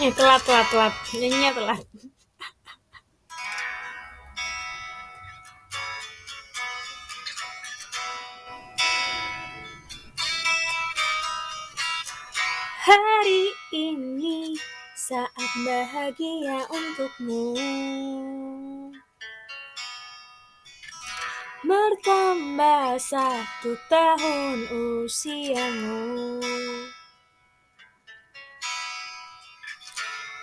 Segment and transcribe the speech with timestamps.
[0.00, 0.94] Eh, telat, telat, telat.
[1.12, 1.84] Nyanyinya telat.
[12.80, 13.44] Hari
[13.76, 14.56] ini
[14.96, 17.60] saat bahagia untukmu
[21.60, 24.64] Bertambah satu tahun
[25.04, 26.40] usiamu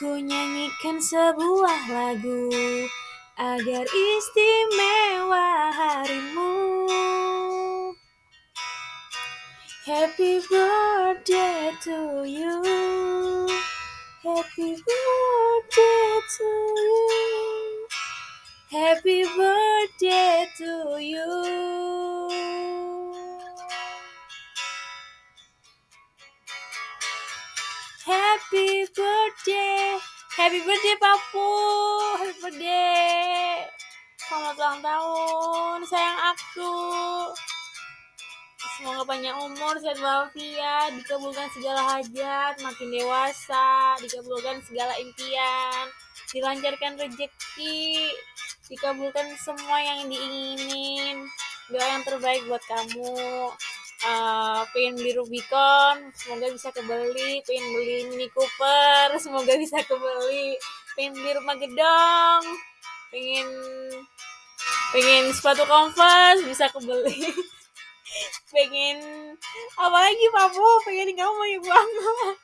[0.00, 2.48] Ku nyanyikan sebuah lagu
[3.36, 6.56] Agar istimewa harimu.
[9.84, 12.64] Happy birthday to you.
[14.24, 16.48] Happy birthday to
[16.80, 17.84] you.
[18.72, 21.28] Happy birthday to you.
[28.08, 28.69] Happy
[30.40, 31.52] Happy birthday Papu
[32.16, 33.60] Happy birthday
[34.24, 36.72] Selamat ulang tahun sayang aku
[38.80, 45.84] Semoga panjang umur, sehat walafiat, dikabulkan segala hajat, makin dewasa, dikabulkan segala impian,
[46.32, 48.08] dilancarkan rezeki,
[48.72, 51.28] dikabulkan semua yang diinginin.
[51.68, 53.52] Doa yang terbaik buat kamu.
[54.00, 57.44] Uh, pengen beli Rubicon, semoga bisa kebeli.
[57.44, 60.56] Pengen beli Mini Cooper, semoga bisa kebeli.
[60.96, 62.42] Pengen beli rumah gedong,
[63.12, 63.48] pengen
[64.90, 67.28] pengen sepatu Converse bisa kebeli.
[68.50, 68.98] pengen
[69.78, 72.36] apa lagi papu pengen kamu banyak banget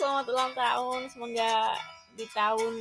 [0.00, 1.52] selamat ulang tahun semoga
[2.16, 2.74] di tahun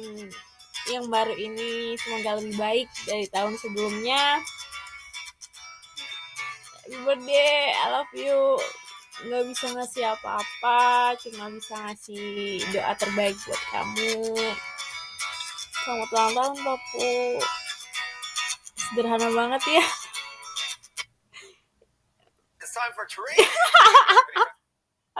[0.91, 4.39] yang baru ini semoga lebih baik dari tahun sebelumnya
[6.83, 8.59] happy birthday I love you.
[9.23, 14.35] Nggak bisa ngasih apa-apa cuma bisa ngasih doa terbaik buat kamu.
[15.83, 17.15] Selamat ulang tahun papu.
[18.75, 19.85] Sederhana banget ya.
[22.73, 23.05] Time for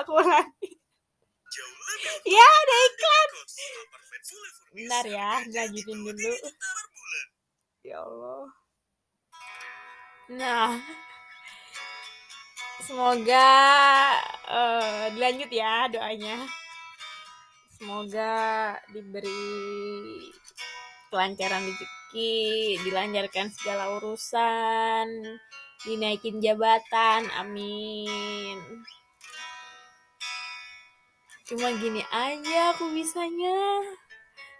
[0.02, 0.70] aku ulangi.
[2.26, 3.30] Ya ada iklan.
[4.74, 6.34] Bentar ya lanjutin dulu.
[7.86, 8.50] Ya Allah.
[10.34, 10.82] Nah
[12.82, 13.50] semoga
[14.50, 16.42] uh, dilanjut ya doanya.
[17.78, 20.32] Semoga diberi
[21.14, 25.06] kelancaran rezeki dilancarkan segala urusan
[25.84, 28.58] dinaikin jabatan amin.
[31.44, 33.84] Cuma gini aja aku bisanya.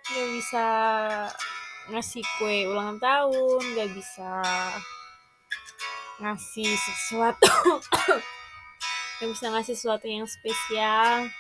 [0.04, 0.68] Nggak bisa
[1.90, 4.44] ngasih kue ulang tahun nggak bisa
[6.22, 7.50] ngasih sesuatu.
[9.18, 11.32] Nggak bisa ngasih sesuatu yang spesial.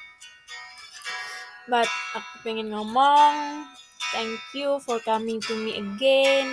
[1.67, 3.66] But aku pengen ngomong
[4.11, 6.47] thank you for coming to me again.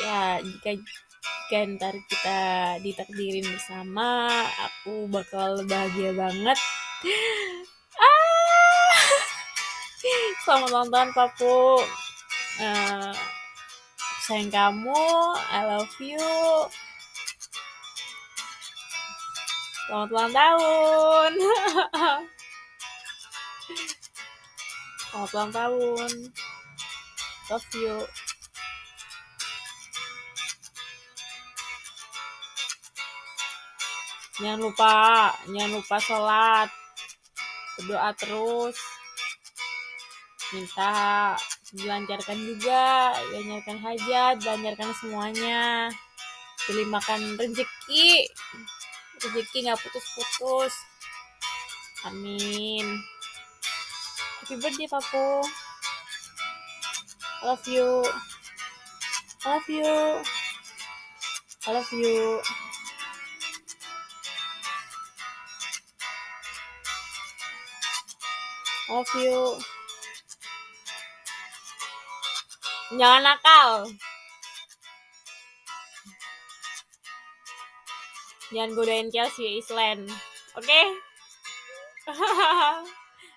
[0.00, 2.40] Ya jika jika ntar kita
[2.80, 4.30] ditakdirin bersama
[4.62, 6.58] aku bakal bahagia banget.
[8.00, 8.96] Ah!
[10.48, 11.84] Selamat tahun papu.
[12.56, 13.12] Uh,
[14.30, 15.02] sayang kamu
[15.50, 16.22] I love you.
[19.90, 21.30] Selamat ulang tahun.
[25.10, 26.30] Selamat ulang tahun.
[27.50, 28.06] Love you.
[34.38, 34.94] Jangan lupa
[35.50, 36.70] jangan lupa sholat.
[37.82, 38.78] Berdoa terus.
[40.54, 41.34] Minta
[41.70, 45.86] dilancarkan juga dilancarkan hajat dilancarkan semuanya.
[46.66, 48.26] Pilih makan rezeki
[49.22, 50.74] rezeki nggak putus-putus.
[52.08, 52.84] Amin.
[54.40, 55.44] Happy birthday papu.
[57.40, 58.04] I love you.
[59.46, 59.94] I love you.
[61.66, 62.40] I love you.
[68.90, 69.79] Love you
[72.98, 73.86] jangan nakal.
[78.50, 80.10] Jangan godain Chelsea Island.
[80.58, 80.66] Oke?
[80.66, 80.86] Okay?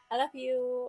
[0.10, 0.83] I love you